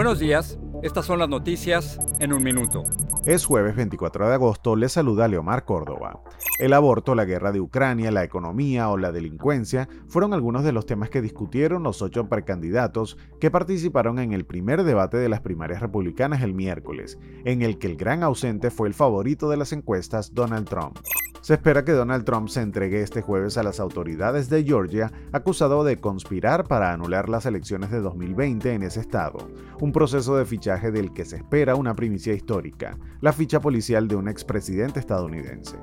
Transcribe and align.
Buenos 0.00 0.18
días, 0.18 0.58
estas 0.82 1.04
son 1.04 1.18
las 1.18 1.28
noticias 1.28 2.00
en 2.20 2.32
un 2.32 2.42
minuto. 2.42 2.84
Es 3.26 3.44
jueves 3.44 3.76
24 3.76 4.28
de 4.28 4.34
agosto, 4.34 4.74
le 4.74 4.88
saluda 4.88 5.28
Leomar 5.28 5.66
Córdoba. 5.66 6.22
El 6.58 6.72
aborto, 6.72 7.14
la 7.14 7.26
guerra 7.26 7.52
de 7.52 7.60
Ucrania, 7.60 8.10
la 8.10 8.24
economía 8.24 8.88
o 8.88 8.96
la 8.96 9.12
delincuencia 9.12 9.90
fueron 10.08 10.32
algunos 10.32 10.64
de 10.64 10.72
los 10.72 10.86
temas 10.86 11.10
que 11.10 11.20
discutieron 11.20 11.82
los 11.82 12.00
ocho 12.00 12.30
precandidatos 12.30 13.18
que 13.40 13.50
participaron 13.50 14.18
en 14.18 14.32
el 14.32 14.46
primer 14.46 14.84
debate 14.84 15.18
de 15.18 15.28
las 15.28 15.42
primarias 15.42 15.82
republicanas 15.82 16.40
el 16.40 16.54
miércoles, 16.54 17.18
en 17.44 17.60
el 17.60 17.78
que 17.78 17.88
el 17.88 17.96
gran 17.98 18.22
ausente 18.22 18.70
fue 18.70 18.88
el 18.88 18.94
favorito 18.94 19.50
de 19.50 19.58
las 19.58 19.74
encuestas, 19.74 20.32
Donald 20.32 20.66
Trump. 20.66 20.96
Se 21.42 21.54
espera 21.54 21.86
que 21.86 21.92
Donald 21.92 22.24
Trump 22.24 22.48
se 22.48 22.60
entregue 22.60 23.00
este 23.00 23.22
jueves 23.22 23.56
a 23.56 23.62
las 23.62 23.80
autoridades 23.80 24.50
de 24.50 24.62
Georgia 24.62 25.10
acusado 25.32 25.84
de 25.84 25.96
conspirar 25.96 26.64
para 26.68 26.92
anular 26.92 27.30
las 27.30 27.46
elecciones 27.46 27.90
de 27.90 28.00
2020 28.00 28.74
en 28.74 28.82
ese 28.82 29.00
estado, 29.00 29.38
un 29.80 29.90
proceso 29.90 30.36
de 30.36 30.44
fichaje 30.44 30.90
del 30.90 31.14
que 31.14 31.24
se 31.24 31.36
espera 31.36 31.76
una 31.76 31.94
primicia 31.94 32.34
histórica, 32.34 32.98
la 33.22 33.32
ficha 33.32 33.58
policial 33.58 34.06
de 34.06 34.16
un 34.16 34.28
expresidente 34.28 35.00
estadounidense. 35.00 35.78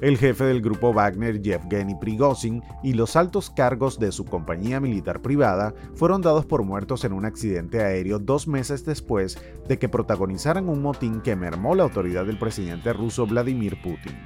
El 0.00 0.16
jefe 0.16 0.44
del 0.44 0.62
grupo 0.62 0.92
Wagner, 0.92 1.40
Yevgeny 1.40 1.94
Prigozhin, 2.00 2.62
y 2.82 2.94
los 2.94 3.16
altos 3.16 3.50
cargos 3.50 3.98
de 3.98 4.10
su 4.10 4.24
compañía 4.24 4.80
militar 4.80 5.20
privada 5.20 5.74
fueron 5.94 6.22
dados 6.22 6.46
por 6.46 6.64
muertos 6.64 7.04
en 7.04 7.12
un 7.12 7.26
accidente 7.26 7.82
aéreo 7.82 8.18
dos 8.18 8.48
meses 8.48 8.84
después 8.84 9.38
de 9.68 9.78
que 9.78 9.90
protagonizaran 9.90 10.68
un 10.68 10.82
motín 10.82 11.20
que 11.20 11.36
mermó 11.36 11.74
la 11.74 11.82
autoridad 11.84 12.24
del 12.24 12.38
presidente 12.38 12.92
ruso 12.92 13.26
Vladimir 13.26 13.80
Putin. 13.82 14.16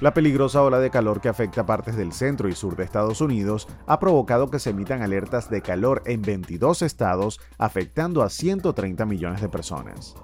La 0.00 0.14
peligrosa 0.14 0.62
ola 0.62 0.80
de 0.80 0.88
calor 0.88 1.20
que 1.20 1.28
afecta 1.28 1.66
partes 1.66 1.94
del 1.94 2.12
centro 2.12 2.48
y 2.48 2.54
sur 2.54 2.74
de 2.74 2.84
Estados 2.84 3.20
Unidos 3.20 3.68
ha 3.86 4.00
provocado 4.00 4.50
que 4.50 4.58
se 4.58 4.70
emitan 4.70 5.02
alertas 5.02 5.50
de 5.50 5.60
calor 5.60 6.02
en 6.06 6.22
22 6.22 6.80
estados, 6.80 7.38
afectando 7.58 8.22
a 8.22 8.30
130 8.30 9.04
millones 9.04 9.42
de 9.42 9.50
personas. 9.50 10.14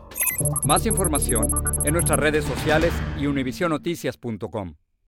Más 0.64 0.86
información 0.86 1.48
en 1.84 1.92
nuestras 1.92 2.18
redes 2.18 2.46
sociales 2.46 2.92
y 3.18 3.26
univisionoticias.com. 3.26 4.76